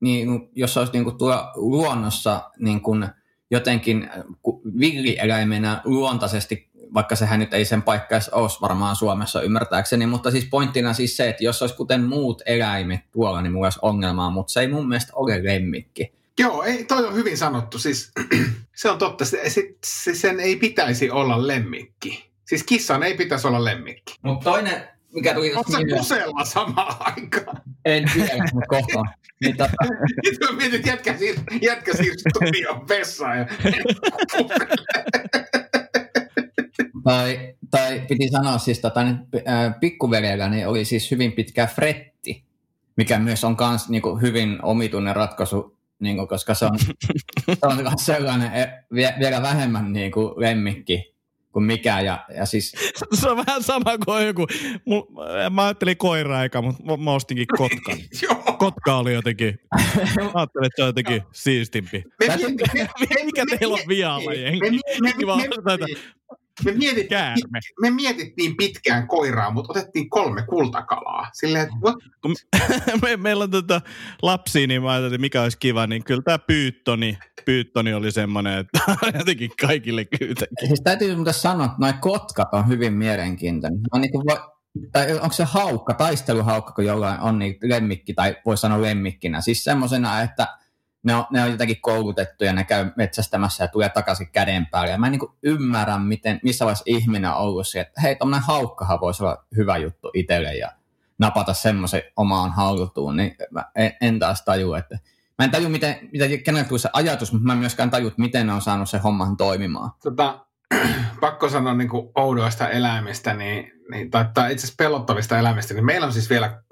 [0.00, 3.08] niin, jos olisi niinku tuolla luonnossa niin kuin
[3.50, 4.10] jotenkin
[4.78, 10.44] villieläimenä luontaisesti, vaikka sehän nyt ei sen paikka edes olisi varmaan Suomessa ymmärtääkseni, mutta siis
[10.44, 14.52] pointtina siis se, että jos olisi kuten muut eläimet tuolla, niin mulla olisi ongelmaa, mutta
[14.52, 16.12] se ei mun mielestä ole lemmikki.
[16.38, 17.78] Joo, ei, toi on hyvin sanottu.
[17.78, 18.12] Siis,
[18.74, 19.42] se on totta, se,
[19.86, 22.30] se, sen ei pitäisi olla lemmikki.
[22.44, 24.14] Siis kissan ei pitäisi olla lemmikki.
[24.22, 27.62] Mutta toinen, mikä tuli Oletko sä kusella samaan aikaan?
[27.84, 29.02] En tiedä, mutta kohta.
[29.40, 29.72] Niin tota...
[30.24, 33.38] Nyt mä mietin, että jätkä, siir- jätkä siirsi studion vessaan.
[33.38, 33.46] Ja...
[37.04, 39.18] tai, tai piti sanoa siis, tota, niin,
[39.48, 42.44] äh, pikkuveljellä niin oli siis hyvin pitkä fretti,
[42.96, 47.58] mikä myös on kans niin kuin, hyvin omituinen ratkaisu, niin kuin, koska se on, se
[47.62, 48.84] on sellainen e,
[49.18, 51.17] vielä vähemmän niin kuin, lemmikki
[51.52, 52.00] kuin mikä.
[52.00, 52.72] Ja, ja siis...
[53.20, 54.46] Se on vähän sama kuin joku,
[55.50, 57.98] mä ajattelin koiraa eikä, mutta mä ostinkin kotkan.
[58.58, 59.58] Kotka oli jotenkin,
[60.16, 62.04] mä ajattelin, että se on jotenkin siistimpi.
[63.24, 64.80] Mikä teillä on vialla, jengi?
[65.02, 65.12] Me
[66.64, 67.34] mietittiin,
[67.80, 71.30] me mietittiin pitkään koiraa, mutta otettiin kolme kultakalaa.
[71.32, 71.96] Silleen, että what?
[72.22, 72.34] Kun
[73.02, 73.80] me, meillä on tota
[74.22, 78.80] lapsia, niin mä ajattelin, mikä olisi kiva, niin kyllä tämä pyyttoni, pyyttoni oli semmoinen, että
[79.18, 80.68] jotenkin kaikille kyytäkin.
[80.68, 83.80] Siis täytyy muuten sanoa, että noin kotkat on hyvin mielenkiintoinen.
[83.92, 84.38] On niin voi,
[84.92, 89.40] tai onko se haukka, taisteluhaukka, kun jollain on niin lemmikki, tai voi sanoa lemmikkinä.
[89.40, 90.46] Siis semmoisena, että
[91.08, 94.90] ne on, ne on jotenkin koulutettu ja ne käy metsästämässä ja tulee takaisin käden päälle.
[94.90, 98.46] Ja mä en niin ymmärrä, miten, missä vaiheessa ihminen on ollut se, että hei, tuommoinen
[98.46, 100.72] haukkahan voisi olla hyvä juttu itselle ja
[101.18, 103.16] napata semmoisen omaan haltuun.
[103.16, 104.98] Niin mä en, en taas taju, että
[105.38, 108.46] Mä en taju, miten, miten kenelle tuli se ajatus, mutta mä en myöskään taju, miten
[108.46, 109.90] ne on saanut se homman toimimaan.
[110.02, 110.46] Tota,
[111.20, 115.84] pakko sanoa niin kuin oudoista eläimistä, niin, niin, tai, tai itse asiassa pelottavista eläimistä, niin
[115.84, 116.62] meillä on siis vielä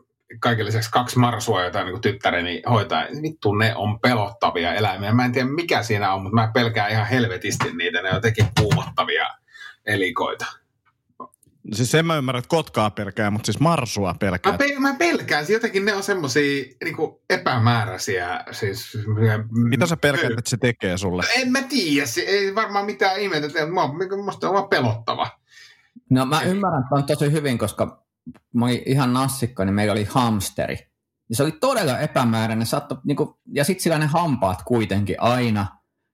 [0.41, 3.05] kaiken lisäksi kaksi marsua, joita niin tyttäreni hoitaa.
[3.23, 5.12] Vittu, ne on pelottavia eläimiä.
[5.12, 8.03] Mä en tiedä mikä siinä on, mutta mä pelkään ihan helvetisti niitä.
[8.03, 9.29] Ne on jotenkin kuumottavia
[9.87, 10.47] elikoita.
[11.73, 14.53] Siis sen mä ymmärrän, että kotkaa pelkää, mutta siis marsua pelkää.
[14.53, 15.47] Mä, pel- mä pelkään.
[15.47, 16.97] Siis jotenkin ne on semmosia niin
[17.31, 18.45] epämääräisiä.
[18.51, 18.99] Siis,
[19.51, 21.23] Mitä sä pelkäät, että se tekee sulle?
[21.37, 22.07] En mä tiedä.
[22.07, 23.49] Se ei varmaan mitään ihmettä.
[24.25, 25.31] Musta on pelottava.
[26.11, 28.06] No mä ymmärrän että on tosi hyvin, koska
[28.55, 30.79] mä olin ihan nassikko, niin meillä oli hamsteri.
[31.31, 32.67] Ja se oli todella epämääräinen.
[32.67, 35.67] Saatto, niin kuin, ja sitten sillä ne hampaat kuitenkin aina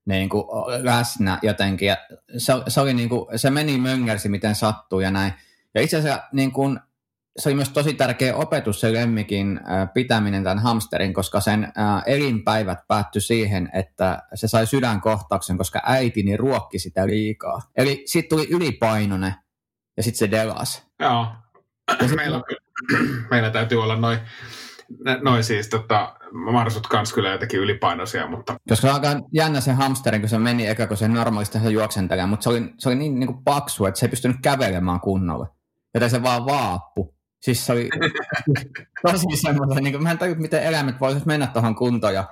[0.06, 0.44] niin kuin,
[0.82, 1.88] läsnä jotenkin.
[1.88, 1.96] Ja
[2.36, 5.32] se, se, oli, niin kuin, se meni möngersi, miten sattuu ja näin.
[5.74, 6.80] Ja itse asiassa niin kuin,
[7.38, 9.60] se oli myös tosi tärkeä opetus se lemmikin
[9.94, 11.72] pitäminen tämän hamsterin, koska sen
[12.06, 17.60] elinpäivät päättyi siihen, että se sai sydänkohtauksen, koska äitini ruokki sitä liikaa.
[17.76, 19.34] Eli sitten tuli ylipainoinen
[19.96, 20.86] ja sitten se delas.
[21.00, 21.26] Joo,
[22.16, 22.42] meillä,
[23.30, 24.18] meillä täytyy olla noin
[25.22, 26.14] noi siis tota,
[26.52, 28.56] marsut kans kyllä jotenkin ylipainoisia, mutta...
[28.68, 31.70] Koska se on aika jännä se hamsteri, kun se meni eka, kun se normaalisti se
[31.70, 35.00] juoksentelee, mutta se oli, se oli niin, niin kuin paksu, että se ei pystynyt kävelemään
[35.00, 35.46] kunnolla.
[35.94, 37.14] Joten se vaan vaappu.
[37.42, 37.88] Siis se oli
[39.12, 42.14] tosi semmoinen, niin kuin, mä en tajua, miten eläimet voisivat mennä tuohon kuntoon.
[42.14, 42.24] Ja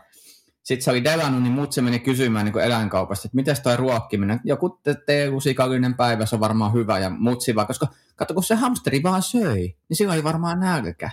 [0.71, 4.41] sitten se oli delannut, niin mut se meni kysymään niin eläinkaupasta, että miten toi ruokkiminen,
[4.45, 9.03] joku teelusikallinen päivä, se on varmaan hyvä ja mutsi vaan, koska katso, kun se hamsteri
[9.03, 11.11] vaan söi, niin sillä oli varmaan nälkä.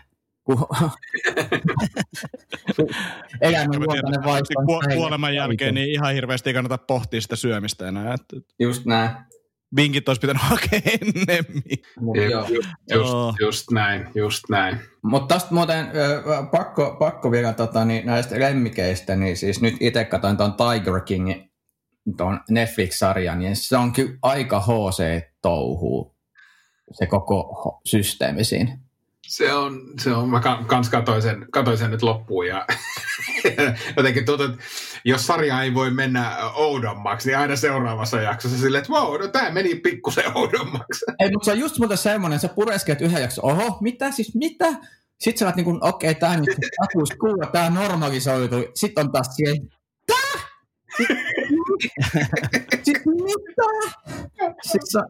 [3.42, 4.54] eläimen luontainen vaisto.
[4.96, 8.16] Kuoleman jälkeen niin ihan hirveästi ei kannata pohtia sitä syömistä enää.
[8.60, 9.10] Just näin.
[9.76, 11.64] Vinkit olisi pitänyt hakea ennemmin.
[12.32, 14.80] Just, just, just näin, just näin.
[15.04, 15.88] Mutta tästä muuten
[16.52, 21.32] pakko, pakko vielä tota, niin näistä lemmikeistä, niin siis nyt itse katsoin tuon Tiger King,
[22.18, 26.16] tuon Netflix-sarjan, niin se on kyllä aika HC-touhuu,
[26.92, 28.87] se koko systeemi siinä.
[29.28, 32.66] Se on, se on mä kans katoin sen, katoin sen nyt loppuun ja
[33.98, 34.58] jotenkin tuntuu, että
[35.06, 39.52] jos sarja ei voi mennä oudommaksi, niin aina seuraavassa jaksossa silleen, että wow, no tämä
[39.52, 41.06] meni pikkusen oudommaksi.
[41.20, 44.68] Ei, mutta se on just muuten semmoinen, sä pureskelet yhden jakson, oho, mitä siis, mitä?
[45.20, 48.56] Sitten sä oot niin kuin, okei, okay, tämä nyt status quo, tämä normalisoitu.
[48.74, 49.70] Sitten on taas siihen,
[50.08, 50.42] tää?
[52.84, 53.98] Sitten mitä?
[54.62, 55.04] Sitten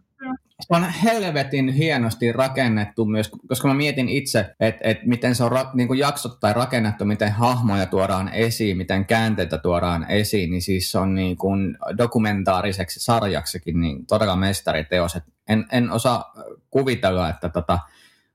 [0.62, 5.52] se, on helvetin hienosti rakennettu myös, koska mä mietin itse, että, että miten se on
[5.52, 10.92] ra, niin kuin jaksottain rakennettu, miten hahmoja tuodaan esiin, miten käänteitä tuodaan esiin, niin siis
[10.92, 15.16] se on niin kuin dokumentaariseksi sarjaksekin niin todella mestariteos.
[15.16, 16.34] Et en, en osaa
[16.70, 17.80] kuvitella, että tota,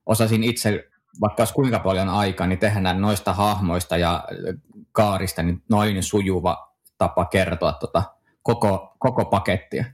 [0.07, 0.85] osasin itse
[1.21, 4.25] vaikka olisi kuinka paljon aikaa, niin tehdään noista hahmoista ja
[4.93, 8.03] kaarista niin noin sujuva tapa kertoa tota
[8.43, 9.85] koko, koko pakettia.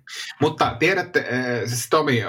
[0.41, 1.27] Mutta tiedätte,
[1.67, 2.23] siis Tomi,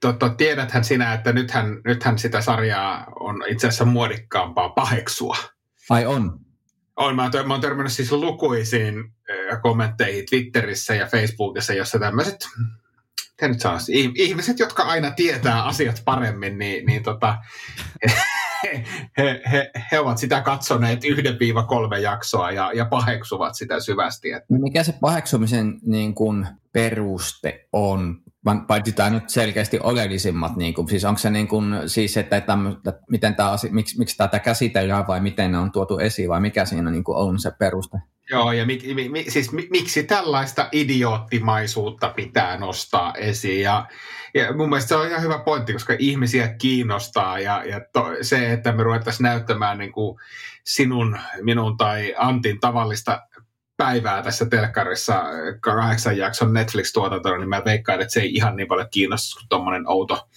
[0.00, 5.36] to, to, tiedäthän sinä, että nythän, nythän sitä sarjaa on itse asiassa muodikkaampaa paheksua.
[5.90, 6.38] Ai on?
[6.96, 9.14] On, mä, mä oon törmännyt siis lukuisiin
[9.62, 12.36] kommentteihin Twitterissä ja Facebookissa, jossa tämmöiset
[13.42, 13.78] nyt saa,
[14.14, 17.36] ihmiset, jotka aina tietää asiat paremmin, niin, niin tota,
[19.18, 24.32] he, he, he, ovat sitä katsoneet 1-3 jaksoa ja, ja paheksuvat sitä syvästi.
[24.32, 24.54] Että.
[24.54, 28.24] Mikä se paheksumisen niin kuin, peruste on?
[28.66, 32.58] Paitsi tämä nyt selkeästi oleellisimmat, niin kuin, siis onko se niin kuin, siis, että, että,
[32.88, 36.64] että miten tämä, miksi, miksi tätä käsitellään vai miten ne on tuotu esiin vai mikä
[36.64, 37.98] siinä niin kuin on se peruste?
[38.30, 43.62] Joo, ja mi, mi, mi, siis mi, miksi tällaista idioottimaisuutta pitää nostaa esiin.
[43.62, 43.86] Ja,
[44.34, 48.52] ja mun mielestä se on ihan hyvä pointti, koska ihmisiä kiinnostaa ja, ja to, se,
[48.52, 50.18] että me ruvettaisiin näyttämään niin kuin
[50.64, 53.22] sinun, minun tai Antin tavallista
[53.76, 55.22] päivää tässä telkkarissa
[55.60, 59.88] kahdeksan jakson Netflix-tuotantona, niin mä veikkaan, että se ei ihan niin paljon kiinnosta kuin tuommoinen
[59.88, 60.28] outo.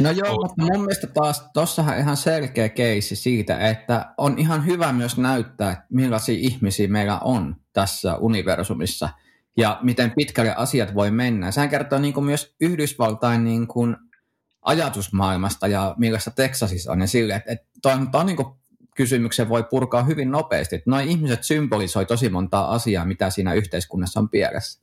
[0.00, 0.46] No joo, outo.
[0.46, 5.86] mutta mun mielestä taas tuossahan ihan selkeä keisi siitä, että on ihan hyvä myös näyttää,
[5.90, 9.08] millaisia ihmisiä meillä on tässä universumissa
[9.60, 11.50] ja miten pitkälle asiat voi mennä.
[11.50, 13.96] Sehän kertoo niin kuin myös Yhdysvaltain niin kuin
[14.62, 18.48] ajatusmaailmasta ja millaista Texasissa on ja sille, että, että toi on, toi on niin kuin
[18.96, 20.82] kysymyksen voi purkaa hyvin nopeasti.
[20.86, 24.80] Noin ihmiset symbolisoi tosi montaa asiaa, mitä siinä yhteiskunnassa on pielessä.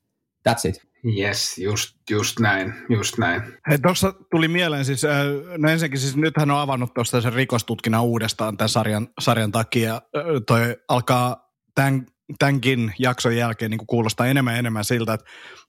[0.50, 0.88] That's it.
[1.18, 3.42] Yes, just, just näin, just näin.
[3.70, 5.26] Hei, tuossa tuli mieleen siis, äh,
[5.58, 9.94] no ensinnäkin siis nythän on avannut tuosta sen rikostutkinnan uudestaan tämän sarjan, sarjan takia.
[9.94, 10.02] Äh,
[10.48, 12.06] toi alkaa tämän
[12.40, 15.26] tämänkin jakson jälkeen niin kuulostaa enemmän ja enemmän siltä, että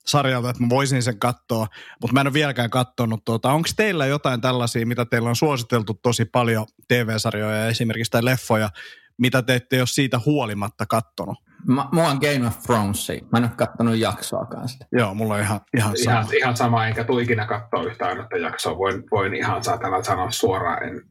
[0.07, 1.66] sarjalta, että mä voisin sen katsoa,
[2.01, 3.25] mutta mä en ole vieläkään katsonut.
[3.25, 3.53] Tuota.
[3.53, 8.71] Onko teillä jotain tällaisia, mitä teillä on suositeltu tosi paljon TV-sarjoja ja esimerkiksi tai leffoja,
[9.18, 11.47] mitä te ette ole siitä huolimatta kattonut?
[11.66, 13.09] Mä, mulla on Game of Thrones.
[13.33, 14.87] Mä en ole kattonut jaksoakaan sitä.
[14.92, 16.21] Joo, mulla on ihan, ihan sama.
[16.21, 18.79] Ihan, ihan sama, enkä tule ikinä katsoa yhtään ainutta jaksoa.
[18.79, 21.03] Voin, voin ihan saatana sanoa suoraan, en,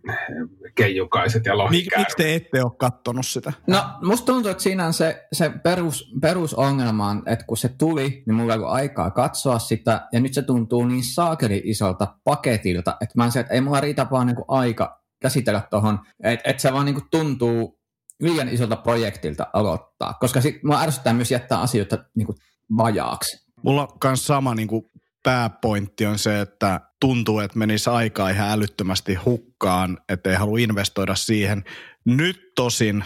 [0.76, 2.08] keijukaiset ja lohikäärit.
[2.08, 3.54] Miksi te ette ole kattonut sitä?
[3.68, 8.24] No, musta tuntuu, että siinä on se, se perus, perusongelma, on, että kun se tuli,
[8.26, 12.98] niin mulla ei ollut aikaa katsoa sitä, ja nyt se tuntuu niin saakeli isolta paketilta,
[13.02, 16.60] että mä en se, että ei mulla riitä vaan niin aika käsitellä tuohon, että et
[16.60, 17.77] se vaan niin tuntuu
[18.20, 22.38] liian isolta projektilta aloittaa, koska sit mua ärsyttää myös jättää asioita niin kuin
[22.78, 23.48] vajaaksi.
[23.64, 24.86] Mulla on myös sama niin kuin
[25.24, 31.16] pääpointti on se, että tuntuu, että menisi aikaa ihan älyttömästi hukkaan, että ei halua investoida
[31.16, 31.64] siihen.
[32.06, 33.04] Nyt tosin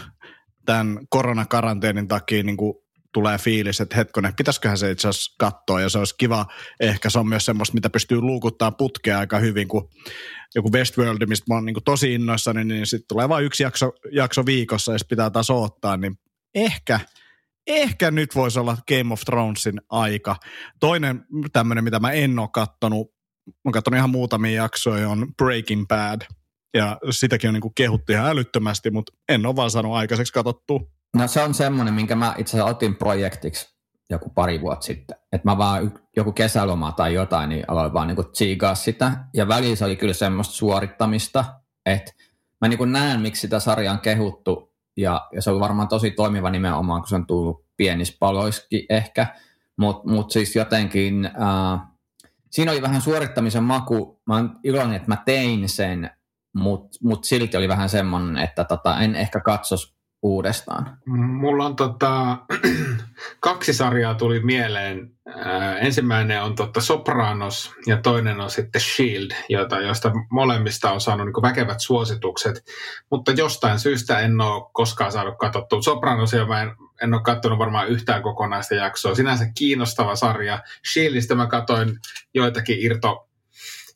[0.66, 2.74] tämän koronakaranteenin takia niin kuin
[3.12, 6.46] tulee fiilis, että hetkonen, pitäisiköhän se itse asiassa katsoa ja se olisi kiva.
[6.80, 9.88] Ehkä se on myös semmoista, mitä pystyy luukuttaa putkea aika hyvin, kun
[10.54, 14.46] joku Westworld, mistä mä oon niin tosi innoissani, niin sitten tulee vain yksi jakso, jakso
[14.46, 16.14] viikossa ja pitää taas ottaa, niin
[16.54, 17.00] ehkä,
[17.66, 20.36] ehkä nyt voisi olla Game of Thronesin aika.
[20.80, 23.12] Toinen tämmöinen, mitä mä en ole kattonut,
[23.64, 26.20] mä kattonut ihan muutamia jaksoja, on Breaking Bad.
[26.74, 30.80] Ja sitäkin on niin kehuttu ihan älyttömästi, mutta en ole vaan saanut aikaiseksi katsottua.
[31.16, 33.72] No se on semmoinen, minkä mä itse asiassa otin projektiksi
[34.10, 35.16] joku pari vuotta sitten.
[35.32, 39.12] Että mä vaan joku kesäloma tai jotain, niin aloin vaan niinku tsiigaa sitä.
[39.34, 41.44] Ja välissä oli kyllä semmoista suorittamista,
[41.86, 42.12] että
[42.60, 44.72] mä niinku näen, miksi sitä sarjaa on kehuttu.
[44.96, 49.26] Ja, ja se on varmaan tosi toimiva nimenomaan, kun se on tullut pienissä paloiskin ehkä.
[49.76, 51.80] Mutta mut siis jotenkin, äh,
[52.50, 54.20] siinä oli vähän suorittamisen maku.
[54.26, 56.10] Mä oon iloinen, että mä tein sen,
[56.54, 59.91] mutta mut silti oli vähän semmoinen, että tota, en ehkä katsos
[60.22, 60.98] uudestaan?
[61.06, 62.38] Mulla on tota,
[63.40, 65.10] kaksi sarjaa tuli mieleen.
[65.80, 71.42] Ensimmäinen on tota Sopranos ja toinen on sitten Shield, jota, josta molemmista on saanut niin
[71.42, 72.64] väkevät suositukset,
[73.10, 75.82] mutta jostain syystä en ole koskaan saanut katsottua.
[75.82, 76.70] Sopranosia mä en,
[77.02, 79.14] en ole katsonut varmaan yhtään kokonaista jaksoa.
[79.14, 80.62] Sinänsä kiinnostava sarja.
[80.92, 81.98] Shieldistä mä katsoin
[82.34, 83.28] joitakin irto,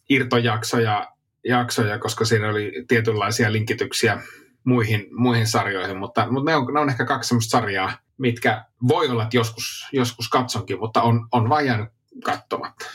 [0.09, 1.09] irtojaksoja,
[1.45, 4.21] jaksoja, koska siinä oli tietynlaisia linkityksiä
[4.67, 9.09] muihin, muihin sarjoihin, mutta, mutta ne, on, ne on ehkä kaksi sellaista sarjaa, mitkä voi
[9.09, 11.89] olla, että joskus, joskus katsonkin, mutta on, on vain jäänyt
[12.25, 12.87] katsomatta.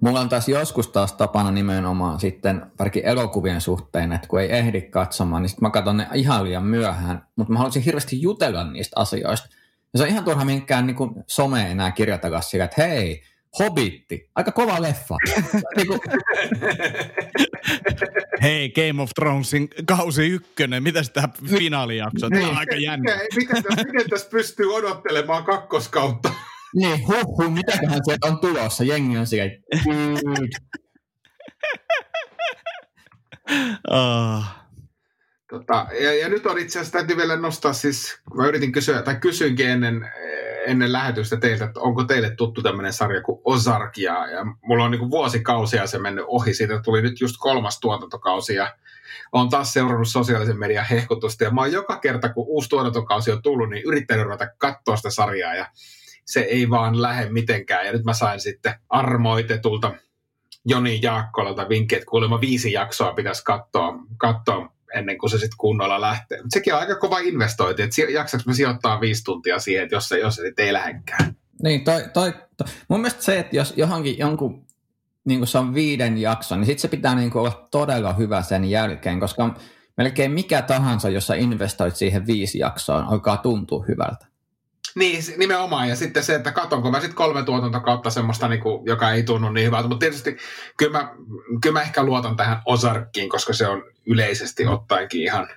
[0.00, 4.82] Mulla on taas joskus taas tapana nimenomaan sitten varsinkin elokuvien suhteen, että kun ei ehdi
[4.82, 9.00] katsomaan, niin sitten mä katson ne ihan liian myöhään, mutta mä haluaisin hirveästi jutella niistä
[9.00, 9.48] asioista.
[9.92, 13.22] Ja se on ihan turha minkään niin some enää kirjoittaa sillä, että hei,
[13.58, 15.16] Hobitti, aika kova leffa.
[15.76, 16.00] niin kuin,
[18.42, 22.30] Hei, Game of Thronesin kausi ykkönen, mitä sitä finaalijaksoa?
[22.30, 23.12] Tämä on aika jännä.
[23.14, 26.30] Miten, miten, tässä- miten tässä pystyy odottelemaan kakkoskautta?
[26.74, 28.84] niin, huh, huh, mitäköhän sieltä on tulossa?
[28.84, 29.52] Jengi on siellä,
[29.84, 30.48] "Dude."
[35.54, 39.02] Tota, ja, ja, nyt on itse asiassa täytyy vielä nostaa siis, kun mä yritin kysyä,
[39.02, 40.10] tai kysyinkin ennen,
[40.66, 44.26] ennen lähetystä teiltä, että onko teille tuttu tämmöinen sarja kuin Ozark, ja,
[44.62, 48.74] mulla on niin vuosikausia se mennyt ohi, siitä tuli nyt just kolmas tuotantokausi, ja
[49.32, 53.42] on taas seurannut sosiaalisen median hehkutusta, ja mä oon joka kerta, kun uusi tuotantokausi on
[53.42, 55.66] tullut, niin yrittänyt ruveta katsoa sitä sarjaa, ja
[56.24, 59.94] se ei vaan lähde mitenkään, ja nyt mä sain sitten armoitetulta
[60.64, 66.00] Joni Jaakkolalta vinkki, että kuulemma viisi jaksoa pitäisi katsoa, katsoa ennen kuin se sitten kunnolla
[66.00, 66.38] lähtee.
[66.38, 70.18] Mutta sekin on aika kova investointi, että jaksaks mä sijoittaa viisi tuntia siihen, jos se,
[70.18, 71.36] jos se sitten ei lähdekään.
[71.62, 74.66] Niin, toi, toi, toi, mun mielestä se, että jos johonkin jonkun,
[75.24, 78.42] niin kuin se on viiden jakson, niin sitten se pitää niin kuin olla todella hyvä
[78.42, 79.54] sen jälkeen, koska
[79.96, 84.26] melkein mikä tahansa, jos sä investoit siihen viisi jaksoon, alkaa tuntua hyvältä.
[84.94, 85.88] Niin, nimenomaan.
[85.88, 89.50] Ja sitten se, että katonko mä sitten kolme tuotantokautta semmoista, niin kuin, joka ei tunnu
[89.50, 89.88] niin hyvältä.
[89.88, 90.36] Mutta tietysti
[90.76, 91.14] kyllä mä,
[91.62, 95.48] kyllä mä ehkä luotan tähän Ozarkkiin, koska se on yleisesti ottaenkin ihan,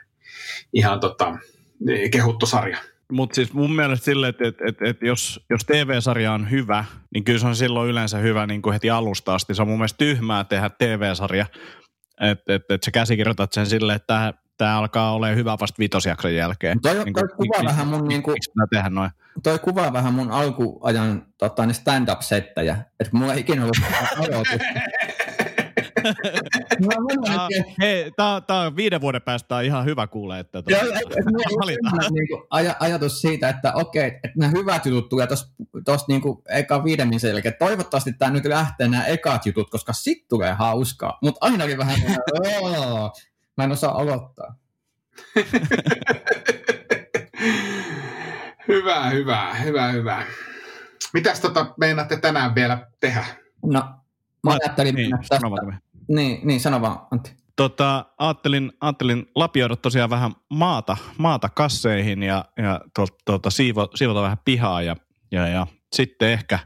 [0.73, 1.37] ihan tota,
[2.11, 2.77] kehuttu sarja.
[3.11, 7.23] Mutta siis mun mielestä silleen, että et, et, et jos, jos TV-sarja on hyvä, niin
[7.23, 9.55] kyllä se on silloin yleensä hyvä niin kuin heti alusta asti.
[9.55, 11.45] Se on mun mielestä tyhmää tehdä TV-sarja,
[12.21, 16.35] että et, et sä käsikirjoitat sen silleen, että tämä, tämä alkaa olemaan hyvä vasta vitosjakson
[16.35, 16.81] jälkeen.
[16.81, 18.37] Toi, Niin toi kuin- kuvaa miksi- vähän mun, niin kuin,
[18.69, 19.09] tehdä noin?
[19.43, 23.77] toi kuvaa vähän mun alkuajan tota, ne stand-up-settejä, että mulla ei ikinä ollut.
[26.79, 30.63] Mulla on viiden vuoden päästä on ihan hyvä kuulla, että...
[30.69, 35.27] Sellainen niinku aja, ajatus siitä, että okei, että nämä hyvät jutut tulee
[35.85, 37.55] tuossa niinku eka viiden sen jälkeen.
[37.59, 41.17] Toivottavasti tämä nyt lähtee nämä ekat jutut, koska sit tulee hauskaa.
[41.21, 41.95] Mutta ainakin vähän,
[42.61, 43.11] "Oo,
[43.57, 44.55] mä en osaa aloittaa.
[48.67, 50.23] hyvä, hyvä, hyvä, hyvä.
[51.13, 53.25] Mitäs tota meinaatte tänään vielä tehdä?
[53.65, 53.83] No,
[54.43, 55.35] mä ajattelin Niin, mennä tästä.
[55.35, 55.79] sano vaan.
[56.07, 57.35] Niin, niin, sano vaan, Antti.
[57.55, 64.21] Tota, ajattelin, ajattelin lapioida tosiaan vähän maata, maata kasseihin ja, ja tuolta, tuolta siivo, siivota
[64.21, 64.95] vähän pihaa ja,
[65.31, 66.59] ja, ja sitten ehkä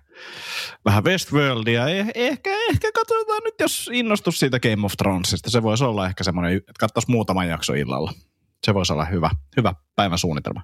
[0.85, 1.87] vähän Westworldia.
[1.87, 5.49] Eh, ehkä, ehkä katsotaan nyt, jos innostus siitä Game of Thronesista.
[5.49, 8.13] Se voisi olla ehkä semmoinen, että katsoisi muutaman jakso illalla.
[8.65, 10.61] Se voisi olla hyvä, hyvä päivän suunnitelma.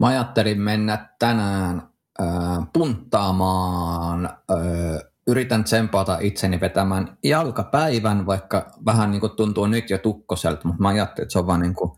[0.00, 1.82] Mä ajattelin mennä tänään
[2.20, 2.26] äh,
[2.72, 10.68] punttaamaan, äh, yritän tsempata itseni vetämään jalkapäivän, vaikka vähän niin kuin tuntuu nyt jo tukkoselta,
[10.68, 11.92] mutta mä ajattelin, että se on vaan niin kuin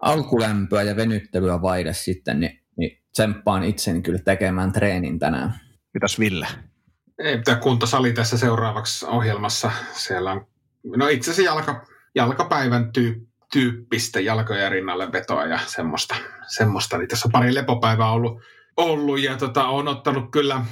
[0.00, 5.54] alkulämpöä ja venyttelyä vaide sitten, niin, niin tsemppaan itseni kyllä tekemään treenin tänään.
[5.94, 6.46] Mitäs Ville?
[7.18, 9.70] Ei pitää kuntosali tässä seuraavaksi ohjelmassa.
[9.92, 10.46] Siellä on,
[10.96, 16.14] no itse asiassa jalka, jalkapäivän tyy, tyyppistä jalkoja rinnalle vetoa ja semmoista.
[16.46, 16.98] semmoista.
[16.98, 18.42] Niin tässä on pari lepopäivää ollut,
[18.76, 20.64] ollut ja tota, on ottanut kyllä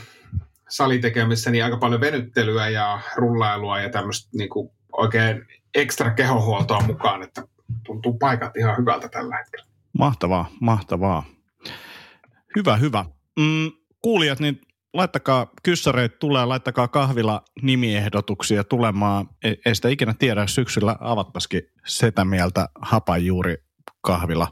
[0.68, 7.22] salitekemissäni niin aika paljon venyttelyä ja rullailua ja tämmöistä niin kuin oikein ekstra kehohuoltoa mukaan,
[7.22, 7.42] että
[7.86, 9.66] tuntuu paikat ihan hyvältä tällä hetkellä.
[9.98, 11.24] Mahtavaa, mahtavaa.
[12.56, 13.04] Hyvä, hyvä.
[13.38, 14.60] Mm, kuulijat, niin
[14.94, 19.28] laittakaa kyssäreitä tulee, laittakaa kahvila nimiehdotuksia tulemaan.
[19.44, 23.56] Ei, ei sitä ikinä tiedä, jos syksyllä avattaisikin setä mieltä hapanjuuri
[24.00, 24.48] kahvila.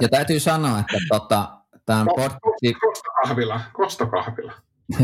[0.00, 1.48] Ja täytyy sanoa, että tota,
[1.86, 4.52] tämän podcastin, Kostokahvila, kostokahvila.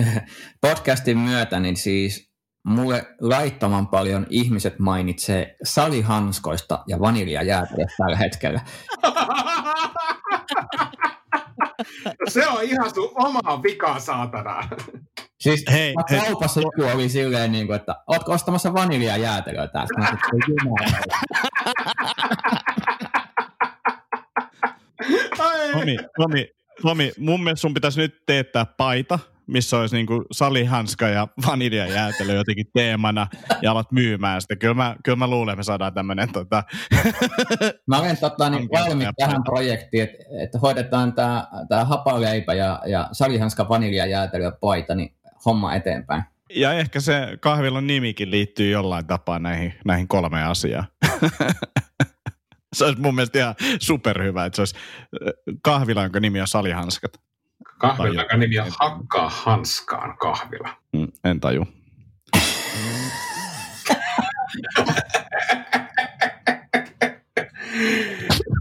[0.67, 2.33] podcastin myötä, niin siis
[2.67, 8.61] mulle laittoman paljon ihmiset mainitsee salihanskoista ja vaniljajäätelöstä tällä hetkellä.
[12.29, 14.69] Se on ihan sun oma vika, saatana.
[15.41, 16.21] Siis Hei, hei.
[16.21, 19.99] kaupassa joku oli silleen, niin kuin, että ootko ostamassa vaniljajäätelöä tästä?
[19.99, 20.17] Mä.
[25.73, 26.49] Tomi, Tomi,
[26.83, 32.67] Tomi, mun mielestä sun pitäisi nyt teettää paita, missä olisi niinku salihanska ja vaniljajäätelö jotenkin
[32.75, 33.27] teemana
[33.63, 34.57] ja alat myymään sitä.
[34.57, 36.63] Kyllä mä, kyllä mä luulen, että me saadaan tämmöinen tota,
[37.87, 42.83] Mä olen tota, niin valmis ja tähän projektiin, että, että hoidetaan tämä tää hapaleipä ja,
[42.87, 46.23] ja salihanska vaniljajäätelö paita, niin homma eteenpäin.
[46.55, 50.87] Ja ehkä se kahvilan nimikin liittyy jollain tapaa näihin, näihin kolmeen asiaan.
[52.77, 54.75] se olisi mun mielestä ihan superhyvä, että se olisi
[55.63, 57.13] kahvila, jonka nimi on Salihanskat.
[57.79, 60.69] Kahvilla nimiä Hakkaa hanskaan kahvila.
[60.93, 61.67] Mm, en taju.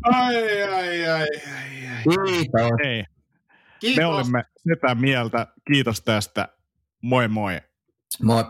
[0.03, 1.29] ai, ai, ai, ai,
[1.89, 2.03] ai.
[2.03, 2.71] Kiitos.
[2.83, 3.03] Ei.
[3.79, 3.97] Kiitos.
[3.97, 5.47] Me olemme sitä mieltä.
[5.67, 6.47] Kiitos tästä.
[7.01, 7.61] Moi moi.
[8.23, 8.43] Moi.